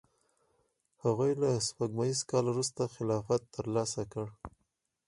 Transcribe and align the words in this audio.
هغوی 1.03 1.31
له 1.41 1.49
سپوږمیز 1.67 2.19
کال 2.29 2.45
وروسته 2.49 2.91
خلافت 2.95 3.41
ترلاسه 3.55 4.01
کړ. 4.11 4.25